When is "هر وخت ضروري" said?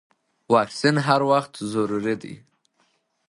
1.07-2.15